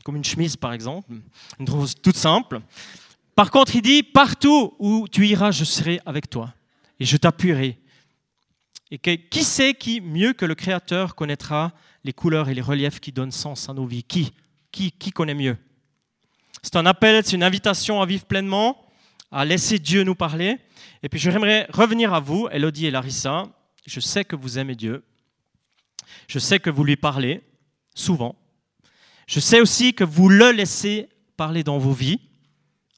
comme 0.05 0.15
une 0.15 0.23
chemise 0.23 0.55
par 0.55 0.71
exemple, 0.71 1.11
une 1.59 1.69
rose 1.69 1.95
toute 2.01 2.15
simple. 2.15 2.61
Par 3.35 3.51
contre, 3.51 3.75
il 3.75 3.81
dit, 3.81 4.03
partout 4.03 4.73
où 4.79 5.05
tu 5.09 5.27
iras, 5.27 5.51
je 5.51 5.65
serai 5.65 5.99
avec 6.05 6.29
toi 6.29 6.53
et 6.97 7.03
je 7.03 7.17
t'appuierai. 7.17 7.77
Et 8.91 8.97
qui 8.97 9.43
sait 9.43 9.73
qui, 9.73 10.01
mieux 10.01 10.33
que 10.33 10.45
le 10.45 10.55
Créateur, 10.55 11.15
connaîtra 11.15 11.73
les 12.03 12.13
couleurs 12.13 12.49
et 12.49 12.53
les 12.53 12.61
reliefs 12.61 12.99
qui 12.99 13.11
donnent 13.11 13.31
sens 13.31 13.69
à 13.69 13.73
nos 13.73 13.85
vies? 13.85 14.03
Qui? 14.03 14.33
Qui, 14.71 14.91
qui 14.91 15.11
connaît 15.11 15.35
mieux? 15.35 15.57
C'est 16.63 16.75
un 16.75 16.85
appel, 16.85 17.23
c'est 17.23 17.35
une 17.35 17.43
invitation 17.43 18.01
à 18.01 18.05
vivre 18.05 18.25
pleinement, 18.25 18.85
à 19.31 19.45
laisser 19.45 19.79
Dieu 19.79 20.03
nous 20.03 20.15
parler. 20.15 20.57
Et 21.03 21.09
puis 21.09 21.19
j'aimerais 21.19 21.67
revenir 21.71 22.13
à 22.13 22.19
vous, 22.19 22.47
Elodie 22.51 22.87
et 22.87 22.91
Larissa, 22.91 23.47
je 23.85 23.99
sais 23.99 24.25
que 24.25 24.35
vous 24.35 24.59
aimez 24.59 24.75
Dieu. 24.75 25.03
Je 26.27 26.39
sais 26.39 26.59
que 26.59 26.69
vous 26.69 26.83
lui 26.83 26.95
parlez 26.95 27.41
souvent. 27.95 28.35
Je 29.27 29.39
sais 29.39 29.61
aussi 29.61 29.93
que 29.93 30.03
vous 30.03 30.29
le 30.29 30.51
laissez 30.51 31.09
parler 31.37 31.63
dans 31.63 31.77
vos 31.77 31.93
vies. 31.93 32.19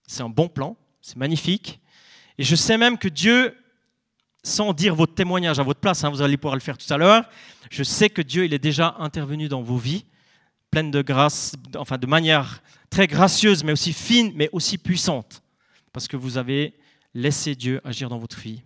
C'est 0.07 0.24
un 0.24 0.29
bon 0.29 0.48
plan, 0.48 0.77
c'est 1.01 1.17
magnifique. 1.17 1.79
Et 2.38 2.43
je 2.43 2.55
sais 2.55 2.77
même 2.77 2.98
que 2.98 3.07
Dieu, 3.07 3.55
sans 4.43 4.74
dire 4.74 4.95
votre 4.95 5.13
témoignage 5.13 5.60
à 5.60 5.63
votre 5.63 5.79
place, 5.79 6.03
hein, 6.03 6.10
vous 6.10 6.21
allez 6.21 6.38
pouvoir 6.38 6.55
le 6.55 6.62
faire 6.62 6.77
tout 6.77 6.91
à 6.91 6.98
l'heure, 6.98 7.25
je 7.69 7.83
sais 7.83 8.10
que 8.10 8.21
Dieu, 8.21 8.45
il 8.45 8.53
est 8.53 8.60
déjà 8.60 8.95
intervenu 9.00 9.48
dans 9.48 9.62
vos 9.62 9.77
vies, 9.77 10.05
pleine 10.71 10.91
de 10.91 11.01
grâce, 11.01 11.55
enfin 11.75 11.98
de 11.98 12.07
manière 12.07 12.62
très 12.89 13.07
gracieuse, 13.07 13.63
mais 13.63 13.71
aussi 13.71 13.93
fine, 13.93 14.31
mais 14.36 14.50
aussi 14.51 14.77
puissante, 14.77 15.43
parce 15.93 16.07
que 16.07 16.17
vous 16.17 16.38
avez 16.38 16.74
laissé 17.13 17.55
Dieu 17.55 17.81
agir 17.83 18.10
dans 18.10 18.17
votre 18.17 18.39
vie. 18.39 18.62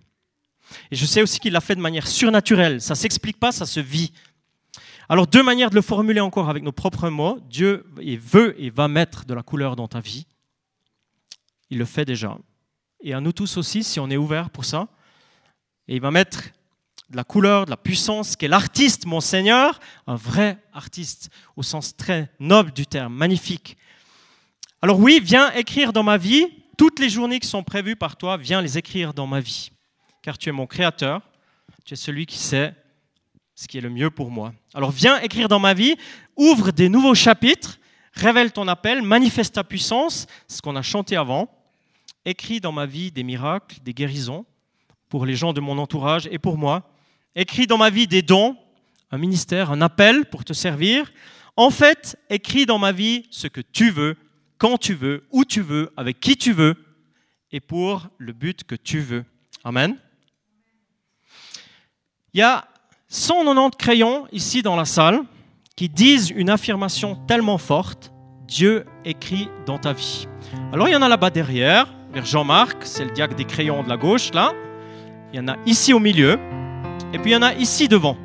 Et 0.92 0.96
je 0.96 1.06
sais 1.06 1.22
aussi 1.22 1.40
qu'il 1.40 1.54
l'a 1.54 1.62
fait 1.62 1.76
de 1.76 1.82
manière 1.82 2.08
surnaturelle. 2.08 2.82
Ça 2.82 2.94
ne 2.94 2.98
s'explique 2.98 3.40
pas, 3.40 3.52
ça 3.52 3.66
se 3.66 3.80
vit. 3.80 4.12
Alors 5.10 5.28
deux 5.28 5.44
manières 5.44 5.70
de 5.70 5.76
le 5.76 5.82
formuler 5.82 6.20
encore 6.20 6.50
avec 6.50 6.64
nos 6.64 6.72
propres 6.72 7.10
mots. 7.10 7.40
Dieu 7.50 7.86
veut 7.96 8.60
et 8.60 8.70
va 8.70 8.88
mettre 8.88 9.26
de 9.26 9.34
la 9.34 9.44
couleur 9.44 9.76
dans 9.76 9.88
ta 9.88 10.00
vie. 10.00 10.26
Il 11.70 11.78
le 11.78 11.86
fait 11.86 12.06
déjà. 12.06 12.38
Et 13.02 13.14
à 13.14 13.22
nous 13.22 13.32
tous 13.32 13.58
aussi, 13.58 13.84
si 13.84 14.00
on 14.00 14.10
est 14.10 14.18
ouvert 14.18 14.50
pour 14.50 14.66
ça. 14.66 14.88
Et 15.88 15.96
il 15.96 16.02
va 16.02 16.12
mettre 16.12 16.44
de 17.10 17.18
la 17.18 17.24
couleur, 17.24 17.66
de 17.66 17.70
la 17.70 17.78
puissance, 17.78 18.36
qui 18.36 18.46
est 18.46 18.48
l'artiste, 18.48 19.06
mon 19.06 19.22
Seigneur, 19.22 19.80
un 20.08 20.16
vrai 20.16 20.58
artiste, 20.74 21.30
au 21.56 21.64
sens 21.64 21.96
très 21.96 22.32
noble 22.40 22.72
du 22.72 22.88
terme, 22.88 23.14
magnifique. 23.14 23.78
Alors 24.82 25.00
oui, 25.00 25.20
viens 25.22 25.52
écrire 25.54 25.94
dans 25.94 26.04
ma 26.04 26.18
vie, 26.18 26.48
toutes 26.78 27.00
les 27.00 27.10
journées 27.10 27.40
qui 27.40 27.48
sont 27.48 27.64
prévues 27.64 27.96
par 27.96 28.18
toi, 28.18 28.38
viens 28.38 28.62
les 28.62 28.78
écrire 28.78 29.14
dans 29.14 29.28
ma 29.28 29.40
vie. 29.40 29.72
Car 30.22 30.38
tu 30.38 30.50
es 30.50 30.52
mon 30.52 30.66
créateur, 30.66 31.22
tu 31.86 31.94
es 31.94 31.98
celui 31.98 32.26
qui 32.26 32.38
sait 32.38 32.74
ce 33.54 33.68
qui 33.68 33.78
est 33.78 33.82
le 33.82 33.90
mieux 33.90 34.10
pour 34.10 34.32
moi. 34.32 34.54
Alors 34.74 34.92
viens 34.92 35.22
écrire 35.22 35.48
dans 35.48 35.60
ma 35.60 35.74
vie, 35.74 35.96
ouvre 36.36 36.72
des 36.72 36.90
nouveaux 36.90 37.16
chapitres, 37.16 37.80
révèle 38.14 38.52
ton 38.52 38.68
appel, 38.68 39.02
manifeste 39.02 39.56
ta 39.56 39.64
puissance, 39.64 40.26
ce 40.48 40.62
qu'on 40.62 40.76
a 40.76 40.82
chanté 40.82 41.16
avant, 41.16 41.48
écris 42.26 42.60
dans 42.60 42.72
ma 42.72 42.86
vie 42.86 43.12
des 43.12 43.24
miracles, 43.24 43.78
des 43.82 43.94
guérisons 43.94 44.46
pour 45.10 45.26
les 45.26 45.36
gens 45.36 45.54
de 45.54 45.62
mon 45.62 45.78
entourage 45.78 46.28
et 46.32 46.40
pour 46.40 46.58
moi, 46.58 46.90
écris 47.36 47.68
dans 47.68 47.78
ma 47.78 47.90
vie 47.90 48.08
des 48.08 48.22
dons, 48.22 48.58
un 49.12 49.18
ministère, 49.18 49.72
un 49.72 49.82
appel 49.82 50.26
pour 50.26 50.44
te 50.44 50.54
servir. 50.54 51.12
En 51.56 51.70
fait, 51.70 52.18
écris 52.30 52.66
dans 52.66 52.80
ma 52.80 52.92
vie 52.92 53.28
ce 53.30 53.48
que 53.48 53.62
tu 53.62 53.92
veux, 53.92 54.18
quand 54.58 54.78
tu 54.78 54.94
veux, 54.94 55.26
où 55.32 55.46
tu 55.46 55.62
veux, 55.62 55.92
avec 55.96 56.20
qui 56.20 56.38
tu 56.38 56.54
veux, 56.54 56.76
et 57.52 57.60
pour 57.60 58.08
le 58.18 58.34
but 58.34 58.64
que 58.64 58.76
tu 58.76 59.00
veux. 59.00 59.24
Amen. 59.64 59.98
Il 62.34 62.40
y 62.40 62.44
a 62.44 62.68
190 63.08 63.78
crayons 63.78 64.28
ici 64.32 64.62
dans 64.62 64.76
la 64.76 64.86
salle 64.86 65.22
qui 65.76 65.90
disent 65.90 66.32
une 66.32 66.50
affirmation 66.50 67.16
tellement 67.28 67.58
forte, 67.58 68.12
Dieu 68.48 68.86
écrit 69.06 69.50
dans 69.66 69.78
ta 69.78 69.94
vie. 69.94 70.28
Alors 70.74 70.88
il 70.88 70.92
y 70.92 70.96
en 70.96 71.02
a 71.02 71.08
là-bas 71.08 71.30
derrière, 71.30 71.94
vers 72.12 72.26
Jean-Marc, 72.26 72.86
c'est 72.86 73.06
le 73.06 73.12
diacre 73.12 73.36
des 73.36 73.46
crayons 73.46 73.84
de 73.84 73.90
la 73.90 73.98
gauche 73.98 74.34
là. 74.34 74.54
Il 75.36 75.40
y 75.40 75.42
en 75.42 75.50
a 75.50 75.58
ici 75.66 75.92
au 75.92 76.00
milieu, 76.00 76.40
et 77.12 77.20
puis 77.20 77.32
il 77.32 77.34
y 77.34 77.36
en 77.36 77.42
a 77.42 77.54
ici 77.56 77.90
devant. 77.90 78.16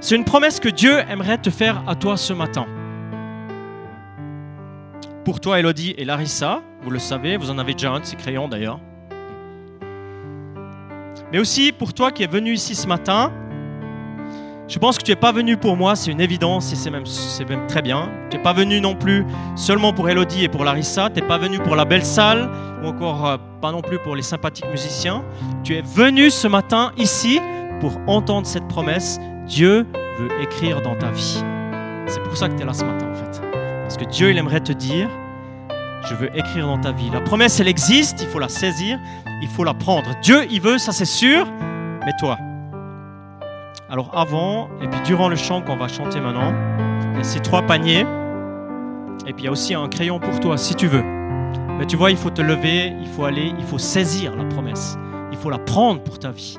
c'est 0.00 0.16
une 0.16 0.24
promesse 0.24 0.58
que 0.58 0.70
Dieu 0.70 1.00
aimerait 1.10 1.36
te 1.36 1.50
faire 1.50 1.82
à 1.86 1.94
toi 1.96 2.16
ce 2.16 2.32
matin. 2.32 2.64
Pour 5.22 5.38
toi, 5.38 5.58
Elodie 5.58 5.94
et 5.98 6.06
Larissa, 6.06 6.62
vous 6.80 6.88
le 6.88 6.98
savez, 6.98 7.36
vous 7.36 7.50
en 7.50 7.58
avez 7.58 7.74
déjà 7.74 7.90
un 7.90 8.00
de 8.00 8.06
ces 8.06 8.16
crayons 8.16 8.48
d'ailleurs 8.48 8.80
mais 11.30 11.38
aussi 11.38 11.72
pour 11.72 11.92
toi 11.92 12.10
qui 12.10 12.22
es 12.22 12.26
venu 12.26 12.52
ici 12.52 12.74
ce 12.74 12.86
matin. 12.86 13.32
Je 14.68 14.80
pense 14.80 14.98
que 14.98 15.04
tu 15.04 15.12
n'es 15.12 15.16
pas 15.16 15.30
venu 15.30 15.56
pour 15.56 15.76
moi, 15.76 15.94
c'est 15.94 16.10
une 16.10 16.20
évidence 16.20 16.72
et 16.72 16.76
c'est 16.76 16.90
même, 16.90 17.04
même 17.48 17.66
très 17.68 17.82
bien. 17.82 18.10
Tu 18.30 18.36
n'es 18.36 18.42
pas 18.42 18.52
venu 18.52 18.80
non 18.80 18.96
plus 18.96 19.24
seulement 19.54 19.92
pour 19.92 20.08
Elodie 20.08 20.42
et 20.42 20.48
pour 20.48 20.64
Larissa, 20.64 21.08
tu 21.08 21.20
n'es 21.20 21.26
pas 21.26 21.38
venu 21.38 21.58
pour 21.60 21.76
la 21.76 21.84
belle 21.84 22.04
salle 22.04 22.50
ou 22.82 22.88
encore 22.88 23.26
euh, 23.26 23.36
pas 23.60 23.70
non 23.70 23.80
plus 23.80 24.00
pour 24.00 24.16
les 24.16 24.22
sympathiques 24.22 24.68
musiciens. 24.68 25.24
Tu 25.62 25.76
es 25.76 25.82
venu 25.82 26.30
ce 26.30 26.48
matin 26.48 26.90
ici 26.96 27.40
pour 27.80 27.92
entendre 28.08 28.46
cette 28.46 28.66
promesse. 28.66 29.20
Dieu 29.46 29.86
veut 30.18 30.30
écrire 30.42 30.82
dans 30.82 30.96
ta 30.96 31.12
vie. 31.12 31.44
C'est 32.08 32.22
pour 32.24 32.36
ça 32.36 32.48
que 32.48 32.56
tu 32.56 32.62
es 32.62 32.66
là 32.66 32.72
ce 32.72 32.84
matin 32.84 33.06
en 33.08 33.14
fait. 33.14 33.40
Parce 33.82 33.96
que 33.96 34.04
Dieu, 34.04 34.30
il 34.30 34.38
aimerait 34.38 34.60
te 34.60 34.72
dire, 34.72 35.08
je 36.08 36.14
veux 36.14 36.36
écrire 36.36 36.66
dans 36.66 36.78
ta 36.78 36.90
vie. 36.90 37.08
La 37.12 37.20
promesse, 37.20 37.60
elle 37.60 37.68
existe, 37.68 38.20
il 38.20 38.26
faut 38.26 38.40
la 38.40 38.48
saisir, 38.48 38.98
il 39.42 39.48
faut 39.48 39.62
la 39.62 39.74
prendre. 39.74 40.10
Dieu, 40.22 40.44
il 40.50 40.60
veut, 40.60 40.78
ça 40.78 40.90
c'est 40.90 41.04
sûr, 41.04 41.46
mais 42.04 42.12
toi. 42.18 42.36
Alors 43.88 44.10
avant, 44.18 44.68
et 44.82 44.88
puis 44.88 45.00
durant 45.04 45.28
le 45.28 45.36
chant 45.36 45.62
qu'on 45.62 45.76
va 45.76 45.86
chanter 45.86 46.20
maintenant, 46.20 46.52
il 47.12 47.18
y 47.18 47.20
a 47.20 47.24
ces 47.24 47.38
trois 47.38 47.62
paniers, 47.62 48.04
et 49.28 49.32
puis 49.32 49.42
il 49.42 49.44
y 49.44 49.48
a 49.48 49.52
aussi 49.52 49.74
un 49.74 49.88
crayon 49.88 50.18
pour 50.18 50.40
toi, 50.40 50.58
si 50.58 50.74
tu 50.74 50.88
veux. 50.88 51.04
Mais 51.78 51.86
tu 51.86 51.94
vois, 51.94 52.10
il 52.10 52.16
faut 52.16 52.30
te 52.30 52.42
lever, 52.42 52.92
il 53.00 53.06
faut 53.06 53.24
aller, 53.24 53.52
il 53.56 53.64
faut 53.64 53.78
saisir 53.78 54.34
la 54.34 54.44
promesse. 54.44 54.98
Il 55.30 55.38
faut 55.38 55.50
la 55.50 55.58
prendre 55.58 56.02
pour 56.02 56.18
ta 56.18 56.32
vie. 56.32 56.58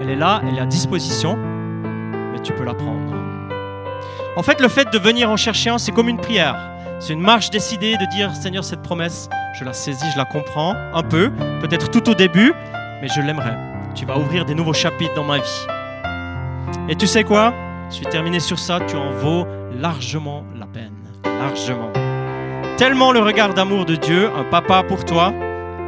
Elle 0.00 0.10
est 0.10 0.16
là, 0.16 0.42
elle 0.46 0.58
est 0.58 0.60
à 0.60 0.66
disposition, 0.66 1.36
mais 1.36 2.38
tu 2.40 2.52
peux 2.52 2.64
la 2.64 2.74
prendre. 2.74 3.14
En 4.36 4.42
fait, 4.44 4.60
le 4.60 4.68
fait 4.68 4.92
de 4.92 4.98
venir 4.98 5.28
en 5.28 5.36
chercher 5.36 5.70
un, 5.70 5.78
c'est 5.78 5.90
comme 5.90 6.08
une 6.08 6.18
prière. 6.18 6.56
C'est 7.00 7.14
une 7.14 7.20
marche 7.20 7.50
décidée 7.50 7.96
de 7.96 8.08
dire 8.14 8.32
Seigneur, 8.32 8.62
cette 8.62 8.82
promesse, 8.82 9.28
je 9.58 9.64
la 9.64 9.72
saisis, 9.72 10.06
je 10.12 10.18
la 10.18 10.24
comprends 10.24 10.76
un 10.94 11.02
peu, 11.02 11.32
peut-être 11.60 11.90
tout 11.90 12.08
au 12.08 12.14
début, 12.14 12.52
mais 13.02 13.08
je 13.08 13.20
l'aimerais. 13.22 13.56
Tu 13.96 14.06
vas 14.06 14.16
ouvrir 14.18 14.44
des 14.44 14.54
nouveaux 14.54 14.72
chapitres 14.72 15.14
dans 15.14 15.24
ma 15.24 15.38
vie. 15.38 15.66
Et 16.88 16.96
tu 16.96 17.06
sais 17.06 17.24
quoi? 17.24 17.52
Je 17.90 18.00
vais 18.00 18.10
terminer 18.10 18.40
sur 18.40 18.58
ça, 18.58 18.78
tu 18.86 18.96
en 18.96 19.10
vaux 19.10 19.46
largement 19.78 20.44
la 20.58 20.66
peine. 20.66 20.92
Largement. 21.24 21.90
Tellement 22.76 23.12
le 23.12 23.20
regard 23.20 23.54
d'amour 23.54 23.84
de 23.84 23.96
Dieu, 23.96 24.30
un 24.36 24.44
papa 24.44 24.82
pour 24.82 25.04
toi, 25.04 25.32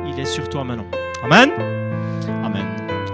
il 0.06 0.18
est 0.20 0.26
sur 0.26 0.48
toi 0.48 0.64
maintenant. 0.64 0.86
Amen? 1.24 1.50
Amen. 2.44 2.66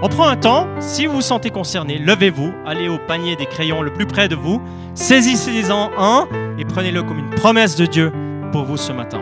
On 0.02 0.08
prend 0.08 0.28
un 0.28 0.36
temps, 0.36 0.66
si 0.80 1.06
vous 1.06 1.14
vous 1.14 1.20
sentez 1.20 1.50
concerné, 1.50 1.98
levez-vous, 1.98 2.52
allez 2.66 2.88
au 2.88 2.98
panier 2.98 3.36
des 3.36 3.46
crayons 3.46 3.82
le 3.82 3.92
plus 3.92 4.06
près 4.06 4.28
de 4.28 4.36
vous, 4.36 4.60
saisissez-en 4.94 5.90
un 5.98 6.26
et 6.58 6.64
prenez-le 6.64 7.02
comme 7.02 7.18
une 7.18 7.30
promesse 7.30 7.76
de 7.76 7.86
Dieu 7.86 8.12
pour 8.52 8.64
vous 8.64 8.76
ce 8.76 8.92
matin. 8.92 9.20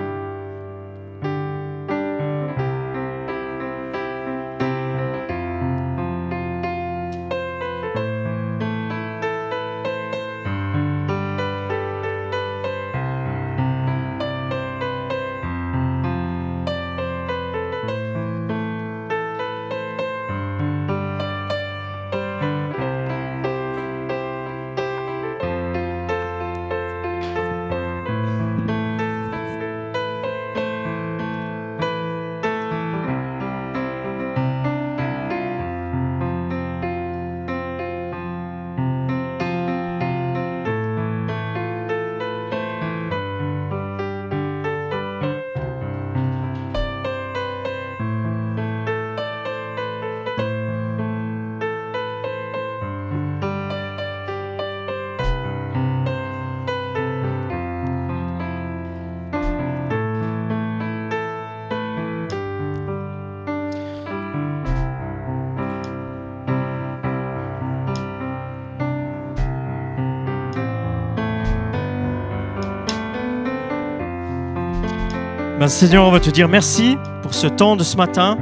Ben, 75.66 75.70
Seigneur, 75.70 76.06
on 76.06 76.12
va 76.12 76.20
te 76.20 76.30
dire 76.30 76.46
merci 76.46 76.96
pour 77.22 77.34
ce 77.34 77.48
temps 77.48 77.74
de 77.74 77.82
ce 77.82 77.96
matin, 77.96 78.38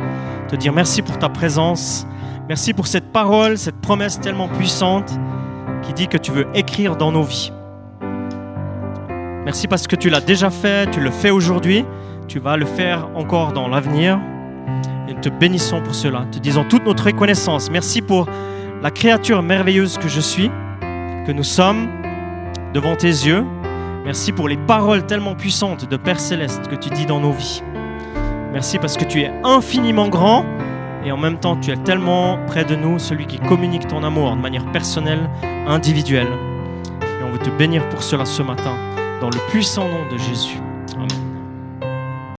te 0.46 0.56
dire 0.56 0.74
merci 0.74 1.00
pour 1.00 1.18
ta 1.18 1.30
présence, 1.30 2.06
merci 2.50 2.74
pour 2.74 2.86
cette 2.86 3.12
parole, 3.12 3.56
cette 3.56 3.80
promesse 3.80 4.20
tellement 4.20 4.46
puissante 4.46 5.10
qui 5.80 5.94
dit 5.94 6.06
que 6.06 6.18
tu 6.18 6.32
veux 6.32 6.46
écrire 6.52 6.96
dans 6.96 7.12
nos 7.12 7.22
vies. 7.22 7.50
Merci 9.46 9.68
parce 9.68 9.86
que 9.86 9.96
tu 9.96 10.10
l'as 10.10 10.20
déjà 10.20 10.50
fait, 10.50 10.90
tu 10.90 11.00
le 11.00 11.10
fais 11.10 11.30
aujourd'hui, 11.30 11.86
tu 12.28 12.40
vas 12.40 12.58
le 12.58 12.66
faire 12.66 13.08
encore 13.14 13.54
dans 13.54 13.68
l'avenir. 13.68 14.20
Et 15.08 15.14
nous 15.14 15.20
te 15.22 15.30
bénissons 15.30 15.80
pour 15.80 15.94
cela, 15.94 16.26
te 16.30 16.38
disons 16.38 16.64
toute 16.68 16.84
notre 16.84 17.06
reconnaissance. 17.06 17.70
Merci 17.70 18.02
pour 18.02 18.28
la 18.82 18.90
créature 18.90 19.42
merveilleuse 19.42 19.96
que 19.96 20.08
je 20.08 20.20
suis, 20.20 20.50
que 21.26 21.32
nous 21.32 21.42
sommes 21.42 21.88
devant 22.74 22.96
tes 22.96 23.06
yeux. 23.06 23.46
Merci 24.04 24.32
pour 24.32 24.48
les 24.48 24.58
paroles 24.58 25.06
tellement 25.06 25.34
puissantes 25.34 25.88
de 25.88 25.96
Père 25.96 26.20
céleste 26.20 26.68
que 26.68 26.74
tu 26.74 26.90
dis 26.90 27.06
dans 27.06 27.20
nos 27.20 27.32
vies. 27.32 27.62
Merci 28.52 28.78
parce 28.78 28.98
que 28.98 29.04
tu 29.04 29.22
es 29.22 29.32
infiniment 29.44 30.08
grand 30.08 30.44
et 31.06 31.10
en 31.10 31.16
même 31.16 31.38
temps 31.38 31.56
tu 31.56 31.70
es 31.70 31.76
tellement 31.78 32.38
près 32.46 32.66
de 32.66 32.76
nous, 32.76 32.98
celui 32.98 33.26
qui 33.26 33.38
communique 33.38 33.88
ton 33.88 34.04
amour 34.04 34.36
de 34.36 34.40
manière 34.42 34.70
personnelle, 34.72 35.30
individuelle. 35.66 36.28
Et 37.02 37.24
on 37.24 37.30
veut 37.30 37.38
te 37.38 37.48
bénir 37.48 37.88
pour 37.88 38.02
cela 38.02 38.26
ce 38.26 38.42
matin, 38.42 38.76
dans 39.22 39.30
le 39.30 39.38
puissant 39.48 39.88
nom 39.88 40.04
de 40.12 40.18
Jésus. 40.18 40.60